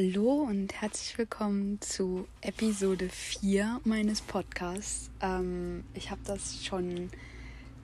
[0.00, 5.10] Hallo und herzlich willkommen zu Episode 4 meines Podcasts.
[5.20, 7.10] Ähm, ich habe das schon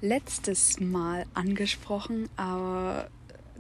[0.00, 3.10] letztes Mal angesprochen, aber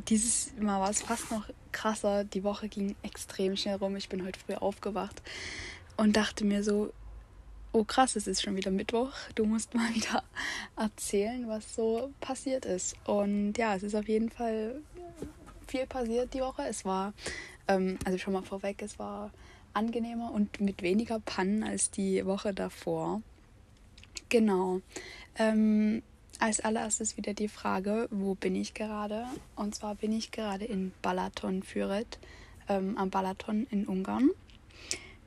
[0.06, 2.22] dieses Mal war es fast noch krasser.
[2.22, 3.96] Die Woche ging extrem schnell rum.
[3.96, 5.20] Ich bin heute früh aufgewacht
[5.96, 6.92] und dachte mir so,
[7.72, 9.10] oh krass, es ist schon wieder Mittwoch.
[9.34, 10.22] Du musst mal wieder
[10.76, 12.94] erzählen, was so passiert ist.
[13.04, 14.80] Und ja, es ist auf jeden Fall
[15.66, 16.62] viel passiert die Woche.
[16.68, 17.14] Es war,
[17.68, 19.30] ähm, also schon mal vorweg, es war
[19.72, 23.22] angenehmer und mit weniger Pannen als die Woche davor.
[24.28, 24.80] Genau.
[25.36, 26.02] Ähm,
[26.38, 29.26] als allererstes wieder die Frage, wo bin ich gerade?
[29.56, 32.18] Und zwar bin ich gerade in Balaton Füret,
[32.68, 34.30] ähm, am Balaton in Ungarn.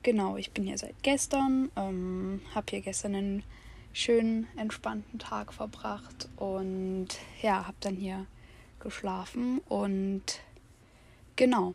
[0.02, 3.42] Genau, ich bin hier seit gestern, ähm, habe hier gestern einen
[3.92, 7.08] schönen, entspannten Tag verbracht und
[7.42, 8.26] ja, habe dann hier
[8.80, 10.22] geschlafen und
[11.36, 11.74] genau.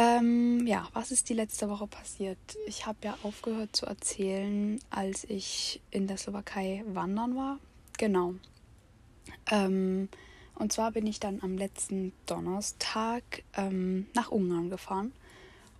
[0.00, 2.38] Ähm, ja, was ist die letzte Woche passiert?
[2.68, 7.58] Ich habe ja aufgehört zu erzählen, als ich in der Slowakei wandern war.
[7.98, 8.34] Genau.
[9.50, 10.08] Ähm,
[10.54, 15.12] und zwar bin ich dann am letzten Donnerstag ähm, nach Ungarn gefahren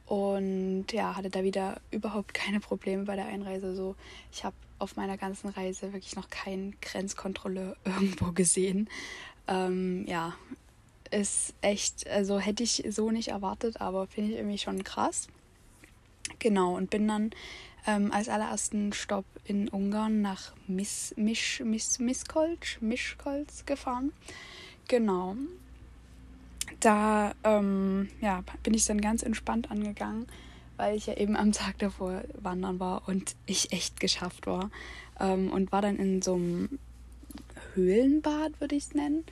[0.06, 3.76] und ja, hatte da wieder überhaupt keine Probleme bei der Einreise.
[3.76, 3.94] So,
[4.32, 8.88] ich habe auf meiner ganzen Reise wirklich noch keine Grenzkontrolle irgendwo gesehen.
[9.46, 10.34] Ähm, ja,
[11.12, 15.28] ist echt, also hätte ich so nicht erwartet, aber finde ich irgendwie schon krass.
[16.38, 17.30] Genau, und bin dann
[17.86, 24.12] ähm, als allerersten Stopp in Ungarn nach Mis, Misch, Mis, Miskolc, Mischkolz gefahren.
[24.88, 25.36] Genau.
[26.80, 30.26] Da ähm, ja, bin ich dann ganz entspannt angegangen,
[30.76, 34.70] weil ich ja eben am Tag davor wandern war und ich echt geschafft war.
[35.18, 36.78] Ähm, und war dann in so einem
[37.74, 39.24] Höhlenbad, würde ich es nennen.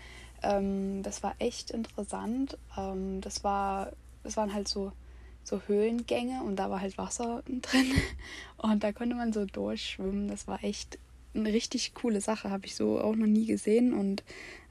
[0.47, 2.59] Ähm, das war echt interessant.
[2.77, 4.93] Ähm, das war, das waren halt so
[5.47, 7.93] so Höhlengänge und da war halt Wasser drin
[8.57, 10.29] und da konnte man so durchschwimmen.
[10.29, 10.99] Das war echt
[11.35, 14.25] eine richtig coole Sache, habe ich so auch noch nie gesehen und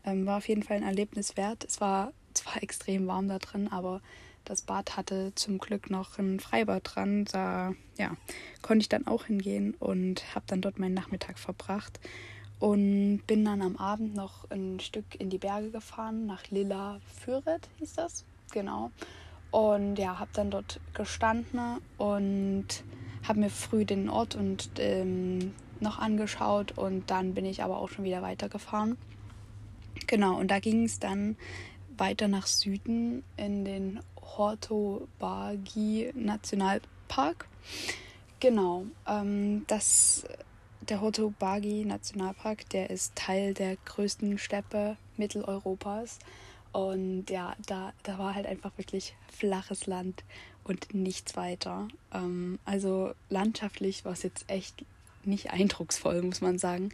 [0.04, 1.64] ähm, war auf jeden Fall ein Erlebnis wert.
[1.64, 4.02] Es war zwar extrem warm da drin, aber
[4.44, 7.26] das Bad hatte zum Glück noch ein Freibad dran.
[7.26, 8.16] Da ja,
[8.62, 12.00] konnte ich dann auch hingehen und habe dann dort meinen Nachmittag verbracht
[12.60, 17.70] und bin dann am Abend noch ein Stück in die Berge gefahren, nach Lilla Füret
[17.80, 18.26] hieß das.
[18.52, 18.92] Genau.
[19.52, 22.84] Und ja, habe dann dort gestanden und
[23.28, 27.90] habe mir früh den Ort und ähm, noch angeschaut und dann bin ich aber auch
[27.90, 28.98] schon wieder weitergefahren.
[30.08, 31.38] Genau, und da ging es dann
[31.98, 34.00] weiter nach Süden in den
[34.38, 37.48] Hortobagi Nationalpark.
[38.40, 40.26] Genau, ähm, das,
[40.90, 46.20] der Hortobagi Nationalpark, der ist Teil der größten Steppe Mitteleuropas
[46.72, 50.24] und ja, da, da war halt einfach wirklich flaches Land
[50.66, 51.88] und nichts weiter.
[52.14, 54.84] Ähm, also landschaftlich war es jetzt echt
[55.24, 56.90] nicht eindrucksvoll, muss man sagen.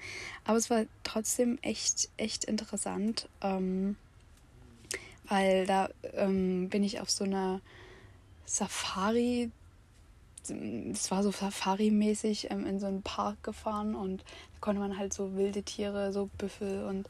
[0.45, 3.95] Aber es war trotzdem echt, echt interessant, ähm,
[5.27, 7.61] weil da ähm, bin ich auf so einer
[8.45, 9.49] Safari,
[10.49, 15.13] es war so Safari-mäßig ähm, in so einen Park gefahren und da konnte man halt
[15.13, 17.07] so wilde Tiere, so Büffel und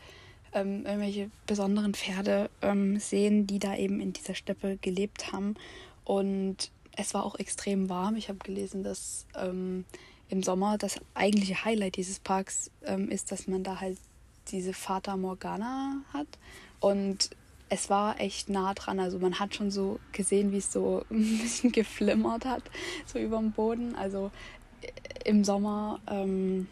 [0.53, 5.55] ähm, irgendwelche besonderen Pferde ähm, sehen, die da eben in dieser Steppe gelebt haben.
[6.03, 8.15] Und es war auch extrem warm.
[8.15, 9.85] Ich habe gelesen, dass ähm,
[10.29, 13.97] im Sommer das eigentliche Highlight dieses Parks ähm, ist, dass man da halt
[14.49, 16.27] diese Fata Morgana hat.
[16.79, 17.29] Und
[17.71, 18.99] es war echt nah dran.
[18.99, 22.63] Also man hat schon so gesehen, wie es so ein bisschen geflimmert hat,
[23.05, 23.95] so über dem Boden.
[23.95, 24.29] Also
[24.81, 26.67] äh, im Sommer ähm,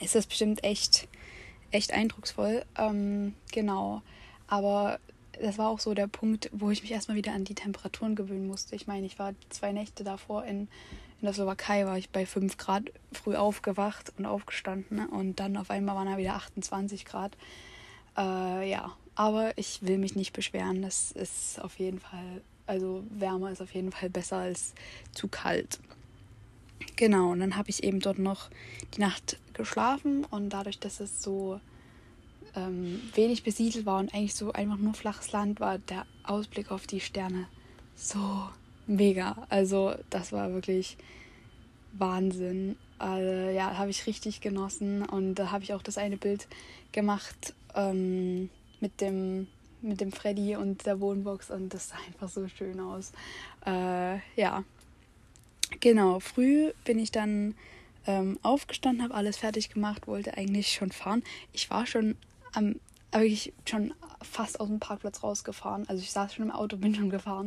[0.00, 1.08] ist das bestimmt echt
[1.70, 2.64] echt eindrucksvoll.
[2.76, 4.02] Ähm, genau.
[4.46, 5.00] Aber
[5.40, 8.46] das war auch so der Punkt, wo ich mich erstmal wieder an die Temperaturen gewöhnen
[8.46, 8.76] musste.
[8.76, 10.68] Ich meine, ich war zwei Nächte davor in,
[11.20, 14.98] in der Slowakei, war ich bei 5 Grad früh aufgewacht und aufgestanden.
[14.98, 15.08] Ne?
[15.08, 17.32] Und dann auf einmal waren da wieder 28 Grad.
[18.18, 20.82] Äh, ja, aber ich will mich nicht beschweren.
[20.82, 24.74] Das ist auf jeden Fall, also wärmer ist auf jeden Fall besser als
[25.12, 25.78] zu kalt.
[26.96, 28.50] Genau, und dann habe ich eben dort noch
[28.96, 31.60] die Nacht geschlafen und dadurch, dass es so
[32.54, 36.86] ähm, wenig besiedelt war und eigentlich so einfach nur flaches Land war, der Ausblick auf
[36.86, 37.46] die Sterne
[37.94, 38.48] so
[38.86, 39.46] mega.
[39.48, 40.96] Also das war wirklich
[41.92, 42.76] Wahnsinn.
[42.98, 46.46] Also, ja, habe ich richtig genossen und da habe ich auch das eine Bild
[46.92, 48.48] gemacht ähm,
[48.82, 49.46] mit dem
[49.80, 53.10] mit dem Freddy und der Wohnbox und das sah einfach so schön aus.
[53.66, 54.62] Äh, ja,
[55.80, 57.54] Genau, früh bin ich dann
[58.06, 61.22] ähm, aufgestanden, habe alles fertig gemacht, wollte eigentlich schon fahren.
[61.52, 62.16] Ich war schon
[62.52, 62.76] am
[63.20, 65.88] wirklich schon fast aus dem Parkplatz rausgefahren.
[65.88, 67.46] Also ich saß schon im Auto, bin schon gefahren.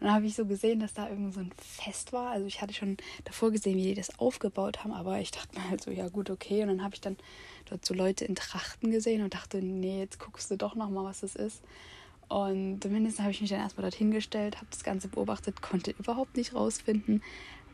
[0.00, 2.30] Und dann habe ich so gesehen, dass da irgend so ein Fest war.
[2.30, 5.68] Also ich hatte schon davor gesehen, wie die das aufgebaut haben, aber ich dachte mir
[5.68, 6.62] halt so, ja gut, okay.
[6.62, 7.16] Und dann habe ich dann
[7.68, 11.20] dort so Leute in Trachten gesehen und dachte, nee, jetzt guckst du doch nochmal, was
[11.20, 11.62] das ist.
[12.28, 16.36] Und zumindest habe ich mich dann erstmal dorthin gestellt, habe das Ganze beobachtet, konnte überhaupt
[16.38, 17.22] nicht rausfinden,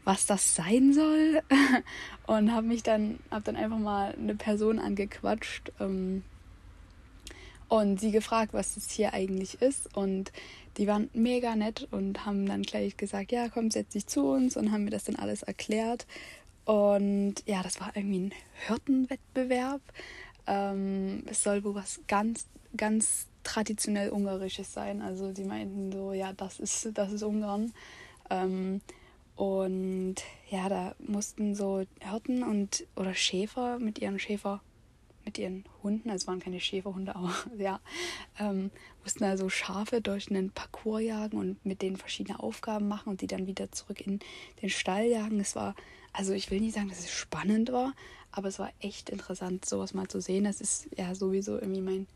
[0.04, 1.42] was das sein soll.
[2.26, 6.24] Und habe mich dann, habe dann einfach mal eine Person angequatscht ähm,
[7.68, 9.94] und sie gefragt, was das hier eigentlich ist.
[9.96, 10.32] Und
[10.76, 14.56] die waren mega nett und haben dann gleich gesagt, ja, komm, setz dich zu uns
[14.56, 16.06] und haben mir das dann alles erklärt.
[16.64, 18.34] Und ja, das war irgendwie ein
[18.66, 19.80] Hirtenwettbewerb.
[20.46, 25.02] Ähm, es soll wohl was ganz, ganz traditionell ungarisches sein.
[25.02, 27.72] Also die meinten so, ja, das ist, das ist Ungarn.
[28.30, 28.80] Ähm,
[29.36, 30.16] und
[30.50, 34.60] ja, da mussten so Hirten und oder Schäfer mit ihren Schäfer,
[35.28, 37.80] mit ihren Hunden, also es waren keine Schäferhunde, aber ja,
[38.38, 38.70] ähm,
[39.04, 43.26] mussten also Schafe durch einen Parcours jagen und mit denen verschiedene Aufgaben machen und die
[43.26, 44.20] dann wieder zurück in
[44.62, 45.38] den Stall jagen.
[45.38, 45.74] Es war,
[46.14, 47.92] also ich will nicht sagen, dass es spannend war,
[48.32, 50.44] aber es war echt interessant, sowas mal zu sehen.
[50.44, 52.06] Das ist ja sowieso irgendwie mein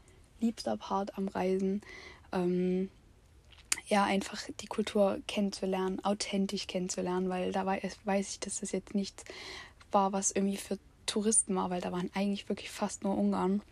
[0.41, 1.83] liebster Part am Reisen.
[2.33, 2.89] Ähm,
[3.89, 9.25] ja, einfach die Kultur kennenzulernen, authentisch kennenzulernen, weil da weiß ich, dass das jetzt nichts
[9.91, 13.63] war, was irgendwie für Touristen war, weil da waren eigentlich wirklich fast nur Ungarn.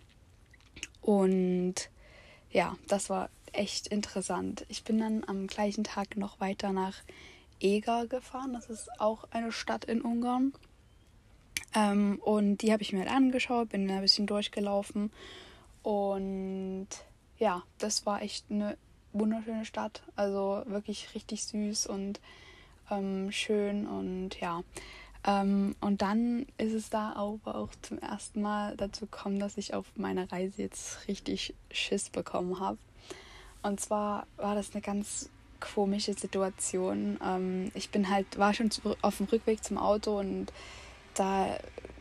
[1.03, 1.75] Und
[2.51, 4.65] ja, das war echt interessant.
[4.69, 6.97] Ich bin dann am gleichen Tag noch weiter nach
[7.61, 8.53] Eger gefahren.
[8.53, 10.53] Das ist auch eine Stadt in Ungarn.
[11.75, 15.13] Ähm, und die habe ich mir halt angeschaut, bin ein bisschen durchgelaufen
[15.83, 16.89] und
[17.39, 18.77] ja, das war echt eine
[19.13, 20.03] wunderschöne Stadt.
[20.17, 22.21] Also wirklich richtig süß und
[22.91, 24.63] ähm, schön und ja.
[25.27, 29.75] Ähm, und dann ist es da aber auch zum ersten Mal dazu gekommen, dass ich
[29.75, 32.79] auf meiner Reise jetzt richtig Schiss bekommen habe.
[33.63, 35.29] Und zwar war das eine ganz
[35.61, 37.19] komische Situation.
[37.25, 38.71] Ähm, ich bin halt, war schon
[39.03, 40.53] auf dem Rückweg zum Auto und
[41.15, 41.59] da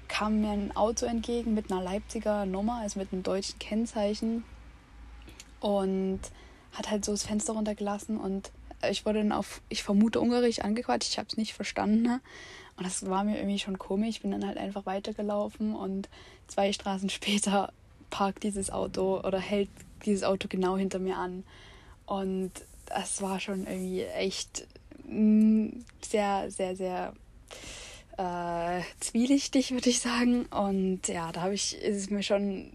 [0.07, 4.43] kam mir ein Auto entgegen mit einer Leipziger Nummer, also mit einem deutschen Kennzeichen.
[5.59, 6.21] Und
[6.73, 8.51] hat halt so das Fenster runtergelassen und
[8.89, 11.09] ich wurde dann auf, ich vermute, Ungarisch angequatscht.
[11.09, 12.01] Ich habe es nicht verstanden.
[12.01, 12.21] Ne?
[12.77, 14.09] Und das war mir irgendwie schon komisch.
[14.09, 16.09] Ich bin dann halt einfach weitergelaufen und
[16.47, 17.73] zwei Straßen später
[18.09, 19.69] parkt dieses Auto oder hält
[20.05, 21.43] dieses Auto genau hinter mir an.
[22.05, 22.51] Und
[22.85, 24.67] das war schon irgendwie echt
[25.07, 25.69] mm,
[26.01, 27.13] sehr, sehr, sehr
[28.17, 30.45] äh, zwielichtig, würde ich sagen.
[30.45, 32.71] Und ja, da habe ich, ist es mir schon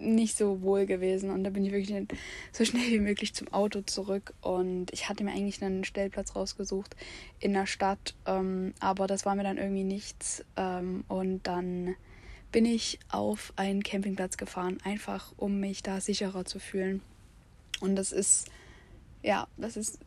[0.00, 1.30] nicht so wohl gewesen.
[1.30, 2.08] Und da bin ich wirklich
[2.52, 4.34] so schnell wie möglich zum Auto zurück.
[4.40, 6.96] Und ich hatte mir eigentlich einen Stellplatz rausgesucht
[7.38, 8.14] in der Stadt.
[8.26, 10.44] Ähm, aber das war mir dann irgendwie nichts.
[10.56, 11.94] Ähm, und dann
[12.52, 17.00] bin ich auf einen Campingplatz gefahren, einfach um mich da sicherer zu fühlen.
[17.80, 18.48] Und das ist,
[19.22, 20.00] ja, das ist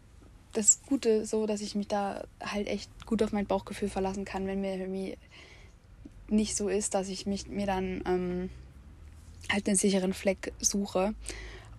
[0.54, 4.46] das Gute so, dass ich mich da halt echt gut auf mein Bauchgefühl verlassen kann,
[4.46, 5.18] wenn mir irgendwie
[6.30, 8.50] nicht so ist, dass ich mich mir dann ähm,
[9.52, 11.14] halt einen sicheren Fleck suche.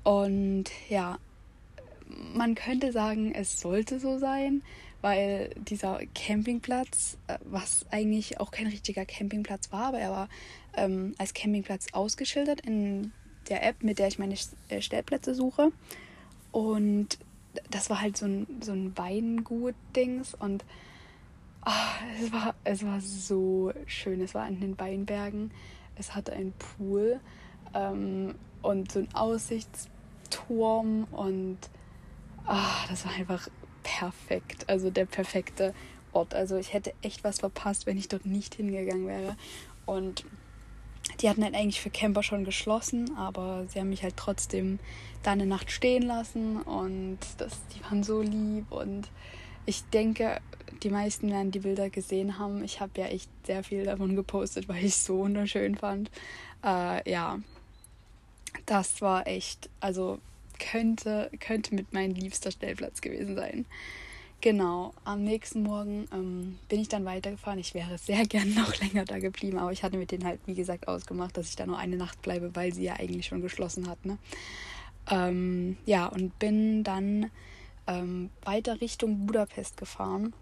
[0.03, 1.19] Und ja,
[2.35, 4.63] man könnte sagen, es sollte so sein,
[5.01, 10.29] weil dieser Campingplatz, äh, was eigentlich auch kein richtiger Campingplatz war, aber er war
[10.77, 13.13] ähm, als Campingplatz ausgeschildert in
[13.49, 14.35] der App, mit der ich meine
[14.69, 15.73] äh, Stellplätze suche.
[16.53, 17.19] Und
[17.71, 20.65] das war halt so ein, so ein Weingut-Dings und
[21.67, 24.21] oh, es, war, es war so schön.
[24.21, 25.51] Es war an den Weinbergen.
[25.97, 27.21] Es hatte einen Pool
[27.75, 31.59] ähm, und so ein Aussichtsturm und
[32.49, 33.49] oh, das war einfach
[33.83, 34.69] perfekt.
[34.69, 35.75] Also der perfekte
[36.13, 36.35] Ort.
[36.35, 39.37] Also ich hätte echt was verpasst, wenn ich dort nicht hingegangen wäre.
[39.87, 40.25] Und
[41.21, 44.79] die hatten halt eigentlich für Camper schon geschlossen, aber sie haben mich halt trotzdem
[45.23, 49.11] da eine Nacht stehen lassen und das, die waren so lieb und
[49.67, 50.41] ich denke,
[50.83, 52.63] die meisten werden die Bilder gesehen haben.
[52.65, 56.11] Ich habe ja echt sehr viel davon gepostet, weil ich es so wunderschön fand.
[56.65, 57.39] Äh, ja,
[58.67, 60.19] das war echt, also
[60.59, 63.67] könnte, könnte mit meinem liebster Stellplatz gewesen sein.
[64.41, 67.59] Genau, am nächsten Morgen ähm, bin ich dann weitergefahren.
[67.59, 70.55] Ich wäre sehr gern noch länger da geblieben, aber ich hatte mit denen halt, wie
[70.55, 73.89] gesagt, ausgemacht, dass ich da nur eine Nacht bleibe, weil sie ja eigentlich schon geschlossen
[73.89, 74.05] hat.
[74.05, 74.19] Ne?
[75.11, 77.31] Ähm, ja, und bin dann
[77.87, 80.35] ähm, weiter Richtung Budapest gefahren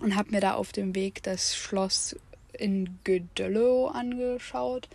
[0.00, 2.16] und habe mir da auf dem Weg das Schloss
[2.52, 4.88] in Gödello angeschaut.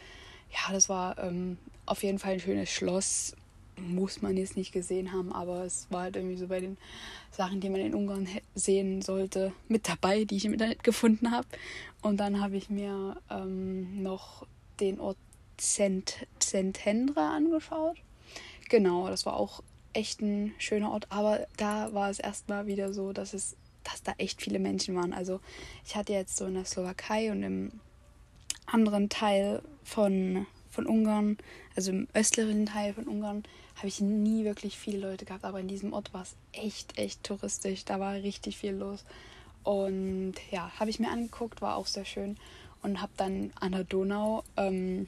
[0.51, 1.58] Ja, das war ähm,
[1.91, 3.36] auf jeden Fall ein schönes Schloss
[3.75, 6.77] muss man jetzt nicht gesehen haben, aber es war halt irgendwie so bei den
[7.31, 11.48] Sachen, die man in Ungarn sehen sollte, mit dabei, die ich im Internet gefunden habe.
[12.01, 14.45] Und dann habe ich mir ähm, noch
[14.79, 15.17] den Ort
[15.60, 17.98] Szent, Szentendre angeschaut.
[18.69, 19.62] Genau, das war auch
[19.93, 24.13] echt ein schöner Ort, aber da war es erstmal wieder so, dass es, dass da
[24.17, 25.12] echt viele Menschen waren.
[25.12, 25.41] Also
[25.86, 27.71] ich hatte jetzt so in der Slowakei und im
[28.65, 31.37] anderen Teil von, von Ungarn,
[31.75, 33.43] also im östlichen Teil von Ungarn,
[33.75, 37.23] habe ich nie wirklich viele Leute gehabt, aber in diesem Ort war es echt, echt
[37.23, 37.85] touristisch.
[37.85, 39.03] Da war richtig viel los.
[39.63, 42.37] Und ja, habe ich mir angeguckt, war auch sehr schön
[42.81, 45.07] und habe dann an der Donau ähm,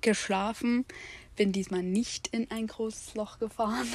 [0.00, 0.84] geschlafen.
[1.36, 3.86] Bin diesmal nicht in ein großes Loch gefahren.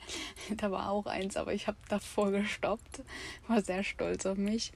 [0.56, 3.02] da war auch eins, aber ich habe davor gestoppt.
[3.46, 4.72] War sehr stolz auf mich.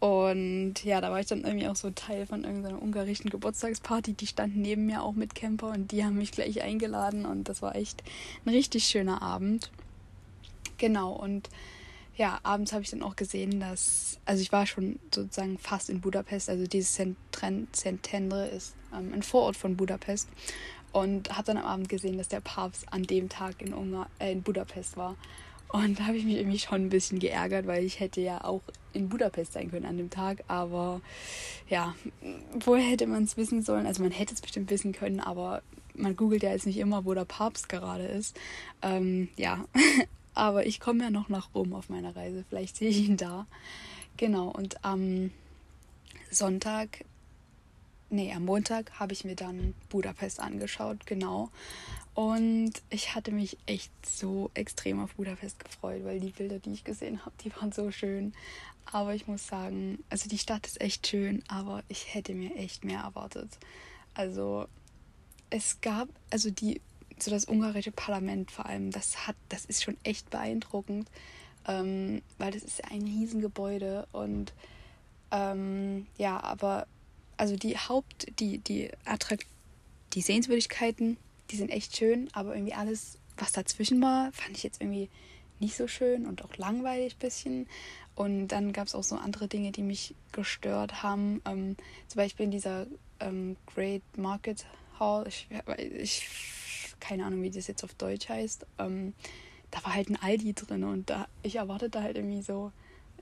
[0.00, 4.14] Und ja, da war ich dann irgendwie auch so Teil von irgendeiner ungarischen Geburtstagsparty.
[4.14, 7.60] Die standen neben mir auch mit Camper und die haben mich gleich eingeladen und das
[7.60, 8.02] war echt
[8.44, 9.70] ein richtig schöner Abend.
[10.78, 11.50] Genau, und
[12.16, 16.00] ja, abends habe ich dann auch gesehen, dass, also ich war schon sozusagen fast in
[16.00, 20.28] Budapest, also dieses Szentendre ist ähm, ein Vorort von Budapest
[20.92, 24.32] und habe dann am Abend gesehen, dass der Papst an dem Tag in, Ungar äh,
[24.32, 25.16] in Budapest war.
[25.68, 28.62] Und da habe ich mich irgendwie schon ein bisschen geärgert, weil ich hätte ja auch
[28.92, 30.44] in Budapest sein können an dem Tag.
[30.48, 31.00] Aber
[31.68, 31.94] ja,
[32.58, 33.86] woher hätte man es wissen sollen?
[33.86, 35.62] Also man hätte es bestimmt wissen können, aber
[35.94, 38.38] man googelt ja jetzt nicht immer, wo der Papst gerade ist.
[38.82, 39.64] Ähm, ja,
[40.34, 42.44] aber ich komme ja noch nach Rom auf meiner Reise.
[42.48, 43.46] Vielleicht sehe ich ihn da.
[44.16, 45.30] Genau, und am
[46.30, 47.04] Sonntag,
[48.10, 51.50] nee, am Montag habe ich mir dann Budapest angeschaut, genau.
[52.14, 56.84] Und ich hatte mich echt so extrem auf Budapest gefreut, weil die Bilder, die ich
[56.84, 58.34] gesehen habe, die waren so schön.
[58.92, 62.84] Aber ich muss sagen, also die Stadt ist echt schön, aber ich hätte mir echt
[62.84, 63.50] mehr erwartet.
[64.14, 64.66] Also
[65.50, 66.80] es gab, also die
[67.22, 71.08] so das ungarische Parlament vor allem, das hat, das ist schon echt beeindruckend,
[71.68, 74.52] ähm, weil das ist ein Riesengebäude und
[75.30, 76.86] ähm, ja, aber
[77.40, 79.46] also die Haupt, die, die Attrakt,
[80.12, 81.16] die Sehenswürdigkeiten,
[81.50, 85.08] die sind echt schön, aber irgendwie alles, was dazwischen war, fand ich jetzt irgendwie
[85.58, 87.66] nicht so schön und auch langweilig ein bisschen.
[88.14, 91.40] Und dann gab es auch so andere Dinge, die mich gestört haben.
[91.46, 91.76] Ähm,
[92.08, 92.86] zum Beispiel in dieser
[93.20, 94.66] ähm, Great Market
[94.98, 95.26] Hall.
[95.26, 96.28] Ich, ich
[97.00, 99.14] keine Ahnung, wie das jetzt auf Deutsch heißt, ähm,
[99.70, 102.70] da war halt ein Aldi drin und da, ich erwartete halt irgendwie so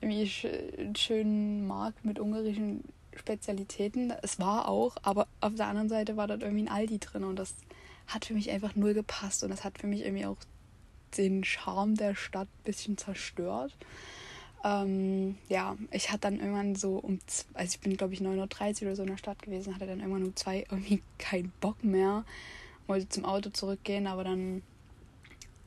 [0.00, 0.28] irgendwie
[0.76, 2.82] einen schönen Markt mit ungarischen
[3.18, 4.12] Spezialitäten.
[4.22, 7.36] Es war auch, aber auf der anderen Seite war dort irgendwie ein Aldi drin und
[7.36, 7.54] das
[8.06, 10.38] hat für mich einfach null gepasst und das hat für mich irgendwie auch
[11.16, 13.74] den Charme der Stadt ein bisschen zerstört.
[14.64, 17.18] Ähm, ja, ich hatte dann irgendwann so um,
[17.54, 20.00] also ich bin glaube ich 9.30 Uhr oder so in der Stadt gewesen, hatte dann
[20.00, 22.24] irgendwann um zwei irgendwie keinen Bock mehr
[22.88, 24.62] wollte zum Auto zurückgehen, aber dann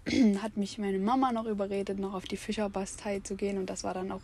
[0.42, 3.94] hat mich meine Mama noch überredet, noch auf die Fischerbastei zu gehen und das war
[3.94, 4.22] dann auch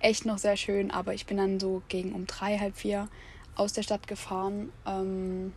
[0.00, 0.90] echt noch sehr schön.
[0.90, 3.08] Aber ich bin dann so gegen um drei, halb vier
[3.54, 4.72] aus der Stadt gefahren.
[4.86, 5.52] Ähm,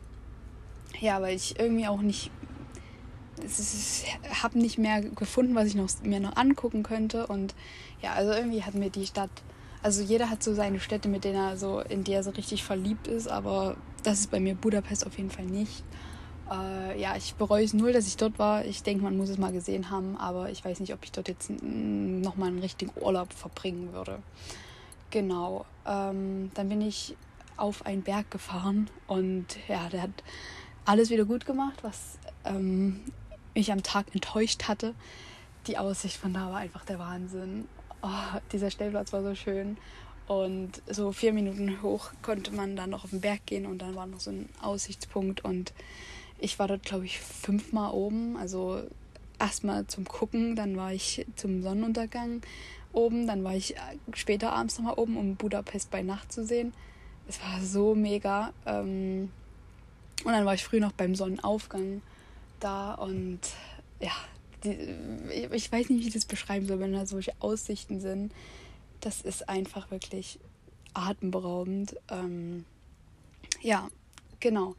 [1.00, 2.32] ja, weil ich irgendwie auch nicht,
[4.44, 7.56] habe nicht mehr gefunden, was ich noch, mir noch angucken könnte und
[8.02, 9.32] ja, also irgendwie hat mir die Stadt,
[9.82, 12.64] also jeder hat so seine Städte, mit denen er so, in die er so richtig
[12.64, 15.84] verliebt ist, aber das ist bei mir Budapest auf jeden Fall nicht.
[16.54, 18.66] Äh, ja, ich bereue es null, dass ich dort war.
[18.66, 21.28] Ich denke, man muss es mal gesehen haben, aber ich weiß nicht, ob ich dort
[21.28, 24.20] jetzt nochmal einen richtigen Urlaub verbringen würde.
[25.10, 25.66] Genau.
[25.86, 27.16] Ähm, dann bin ich
[27.58, 30.24] auf einen Berg gefahren und ja, der hat
[30.86, 33.02] alles wieder gut gemacht, was ähm,
[33.54, 34.96] mich am Tag enttäuscht hatte.
[35.68, 37.68] Die Aussicht von da war einfach der Wahnsinn.
[38.02, 39.78] Oh, dieser Stellplatz war so schön.
[40.28, 43.96] Und so vier Minuten hoch konnte man dann noch auf den Berg gehen und dann
[43.96, 45.74] war noch so ein Aussichtspunkt und
[46.40, 48.38] ich war dort, glaube ich, fünfmal oben.
[48.38, 48.84] Also
[49.40, 52.42] erstmal zum Gucken, dann war ich zum Sonnenuntergang
[52.92, 53.76] oben, dann war ich
[54.14, 56.74] später abends nochmal oben, um Budapest bei Nacht zu sehen.
[57.28, 58.54] Es war so mega.
[58.66, 59.32] Ähm,
[60.24, 62.02] und dann war ich früh noch beim Sonnenaufgang
[62.60, 63.40] da und
[64.00, 64.12] ja,
[65.52, 68.32] ich weiß nicht, wie ich das beschreiben soll, wenn da solche Aussichten sind.
[69.02, 70.40] Das ist einfach wirklich
[70.94, 71.98] atemberaubend.
[72.10, 72.64] Ähm,
[73.62, 73.90] ja,
[74.40, 74.76] genau.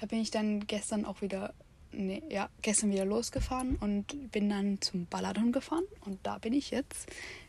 [0.00, 1.52] Da bin ich dann gestern auch wieder,
[1.92, 6.70] nee, ja, gestern wieder losgefahren und bin dann zum Balladon gefahren und da bin ich
[6.70, 7.08] jetzt.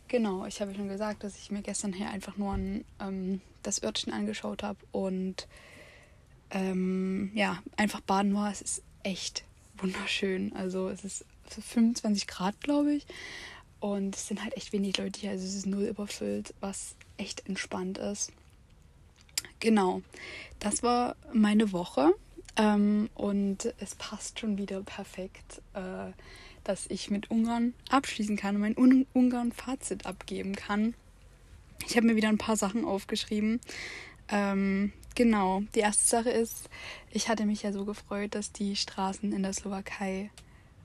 [0.10, 3.81] Genau, ich habe schon gesagt, dass ich mir gestern hier einfach nur an, ähm, das
[3.81, 5.48] Örtchen angeschaut habe und
[6.50, 8.51] ähm, ja, einfach baden war.
[8.51, 9.46] Es ist echt
[9.77, 10.53] wunderschön.
[10.53, 13.05] Also es ist 25 Grad, glaube ich.
[13.79, 15.31] Und es sind halt echt wenig Leute hier.
[15.31, 18.31] Also es ist null überfüllt, was echt entspannt ist.
[19.60, 20.01] Genau,
[20.60, 22.13] das war meine Woche.
[22.58, 26.12] Ähm, und es passt schon wieder perfekt, äh,
[26.63, 30.93] dass ich mit Ungarn abschließen kann und mein Un Ungarn-Fazit abgeben kann.
[31.88, 33.60] Ich habe mir wieder ein paar Sachen aufgeschrieben,
[34.31, 36.70] ähm, genau, die erste Sache ist,
[37.12, 40.31] ich hatte mich ja so gefreut, dass die Straßen in der Slowakei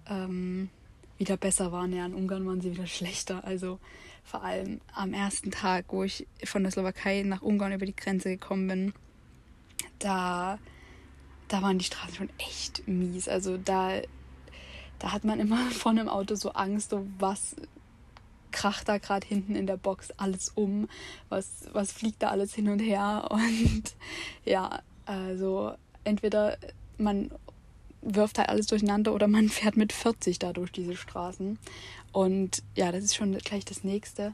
[0.09, 0.69] ähm,
[1.17, 1.93] wieder besser waren.
[1.93, 3.45] Ja, in Ungarn waren sie wieder schlechter.
[3.45, 3.79] Also
[4.25, 8.31] vor allem am ersten Tag, wo ich von der Slowakei nach Ungarn über die Grenze
[8.31, 8.93] gekommen bin,
[10.01, 10.59] da,
[11.49, 13.29] da waren die Straßen schon echt mies.
[13.29, 14.01] Also da,
[14.99, 17.57] da hat man immer von einem Auto so Angst, so was
[18.53, 20.89] kracht da gerade hinten in der Box alles um,
[21.29, 23.29] was, was fliegt da alles hin und her.
[23.31, 23.95] Und
[24.45, 25.75] ja, also
[26.05, 26.57] entweder
[26.97, 27.31] man
[28.01, 31.59] wirft halt alles durcheinander oder man fährt mit 40 da durch diese Straßen.
[32.13, 34.33] Und ja, das ist schon gleich das nächste.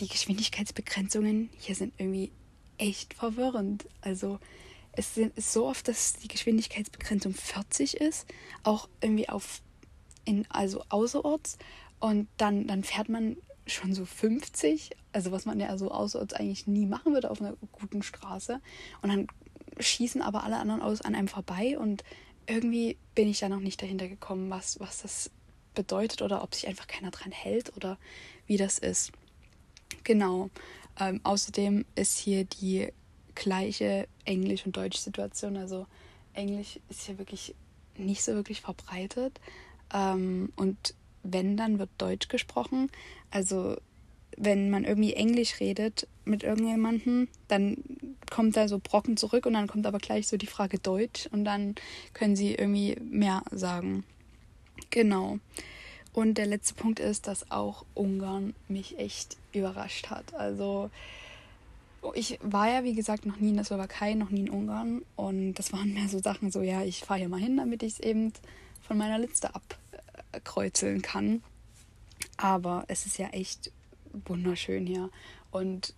[0.00, 2.30] Die Geschwindigkeitsbegrenzungen hier sind irgendwie
[2.76, 3.88] echt verwirrend.
[4.02, 4.38] Also
[4.98, 8.26] es ist so oft, dass die Geschwindigkeitsbegrenzung 40 ist,
[8.64, 9.62] auch irgendwie auf
[10.24, 11.56] in also außerorts
[12.00, 13.36] und dann dann fährt man
[13.66, 17.54] schon so 50, also was man ja so außerorts eigentlich nie machen würde auf einer
[17.70, 18.60] guten Straße
[19.02, 19.28] und dann
[19.78, 22.02] schießen aber alle anderen Autos an einem vorbei und
[22.46, 25.30] irgendwie bin ich da noch nicht dahinter gekommen, was, was das
[25.74, 27.98] bedeutet oder ob sich einfach keiner dran hält oder
[28.46, 29.12] wie das ist.
[30.02, 30.50] Genau.
[30.98, 32.88] Ähm, außerdem ist hier die
[33.38, 35.56] gleiche Englisch- und Deutsch-Situation.
[35.56, 35.86] Also
[36.34, 37.54] Englisch ist hier wirklich
[37.96, 39.40] nicht so wirklich verbreitet.
[39.94, 42.90] Ähm, und wenn, dann wird Deutsch gesprochen.
[43.30, 43.76] Also
[44.36, 47.76] wenn man irgendwie Englisch redet mit irgendjemandem, dann
[48.30, 51.44] kommt da so Brocken zurück und dann kommt aber gleich so die Frage Deutsch und
[51.44, 51.74] dann
[52.12, 54.04] können sie irgendwie mehr sagen.
[54.90, 55.38] Genau.
[56.12, 60.34] Und der letzte Punkt ist, dass auch Ungarn mich echt überrascht hat.
[60.34, 60.90] Also
[62.14, 65.02] ich war ja, wie gesagt, noch nie in der Slowakei, noch nie in Ungarn.
[65.16, 67.94] Und das waren mehr so Sachen, so ja, ich fahre hier mal hin, damit ich
[67.94, 68.32] es eben
[68.86, 71.42] von meiner Liste abkreuzeln kann.
[72.36, 73.72] Aber es ist ja echt
[74.26, 75.10] wunderschön hier.
[75.50, 75.94] Und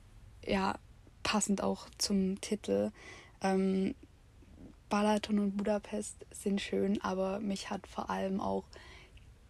[0.46, 0.78] ja,
[1.22, 2.90] passend auch zum Titel.
[3.42, 3.94] Ähm,
[4.88, 8.64] Balaton und Budapest sind schön, aber mich hat vor allem auch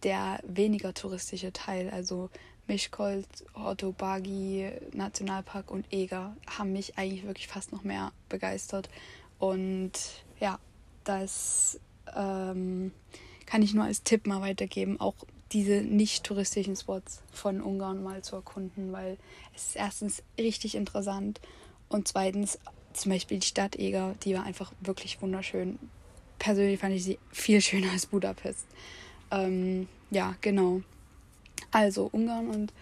[0.03, 2.29] der weniger touristische Teil, also
[2.71, 8.87] Mischkolz, Ortobagi, Nationalpark und Eger, haben mich eigentlich wirklich fast noch mehr begeistert.
[9.39, 9.91] Und
[10.39, 10.57] ja,
[11.03, 11.81] das
[12.15, 12.93] ähm,
[13.45, 15.15] kann ich nur als Tipp mal weitergeben, auch
[15.51, 19.17] diese nicht touristischen Spots von Ungarn mal zu erkunden, weil
[19.53, 21.41] es ist erstens richtig interessant
[21.89, 22.57] und zweitens
[22.93, 25.77] zum Beispiel die Stadt Eger, die war einfach wirklich wunderschön.
[26.39, 28.65] Persönlich fand ich sie viel schöner als Budapest.
[29.29, 30.83] Ähm, ja, genau.
[31.71, 32.73] Also Ungarn und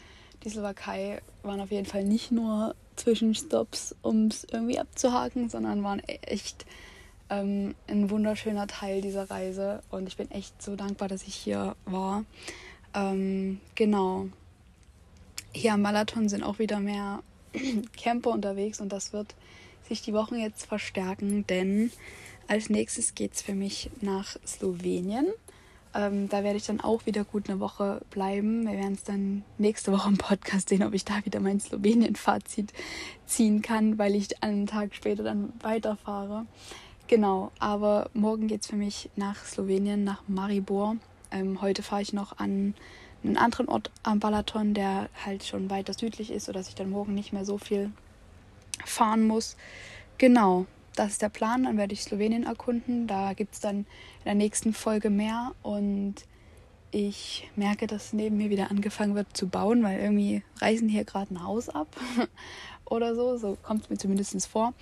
[0.44, 6.00] die Slowakei waren auf jeden Fall nicht nur Zwischenstopps, um es irgendwie abzuhaken, sondern waren
[6.00, 6.66] echt
[7.30, 9.82] ähm, ein wunderschöner Teil dieser Reise.
[9.90, 12.26] Und ich bin echt so dankbar, dass ich hier war.
[12.94, 14.28] Ähm, genau.
[15.52, 17.22] Hier am Marathon sind auch wieder mehr
[17.98, 19.36] Camper unterwegs und das wird
[19.88, 21.92] sich die Wochen jetzt verstärken, denn
[22.48, 25.28] als nächstes geht es für mich nach Slowenien.
[25.96, 28.68] Ähm, da werde ich dann auch wieder gut eine Woche bleiben.
[28.68, 32.74] Wir werden es dann nächste Woche im Podcast sehen, ob ich da wieder mein Slowenien-Fazit
[33.26, 36.46] ziehen kann, weil ich einen Tag später dann weiterfahre.
[37.08, 40.98] Genau, aber morgen geht es für mich nach Slowenien, nach Maribor.
[41.32, 42.76] Ähm, heute fahre ich noch an
[43.24, 47.16] einen anderen Ort am Balaton, der halt schon weiter südlich ist, sodass ich dann morgen
[47.16, 47.92] nicht mehr so viel
[48.86, 49.58] fahren muss.
[50.20, 51.64] Genau, das ist der Plan.
[51.64, 53.08] Dann werde ich Slowenien erkunden.
[53.08, 53.86] Da gibt es dann in
[54.26, 55.54] der nächsten Folge mehr.
[55.62, 56.16] Und
[56.92, 61.34] ich merke, dass neben mir wieder angefangen wird zu bauen, weil irgendwie reißen hier gerade
[61.34, 61.88] ein Haus ab
[62.86, 63.38] oder so.
[63.38, 64.74] So kommt es mir zumindest vor.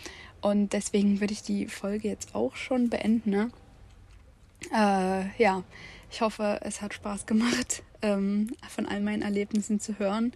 [0.41, 3.30] Und deswegen würde ich die Folge jetzt auch schon beenden.
[3.30, 3.52] Ne?
[4.74, 5.63] Äh, ja,
[6.10, 10.34] ich hoffe, es hat Spaß gemacht, ähm, von all meinen Erlebnissen zu hören.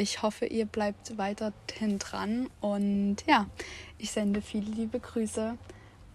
[0.00, 3.46] Ich hoffe, ihr bleibt weiterhin dran und ja,
[3.98, 5.58] ich sende viele liebe Grüße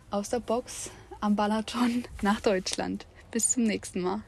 [0.10, 3.06] aus der Box am Balaton nach Deutschland.
[3.30, 4.22] Bis zum nächsten Mal.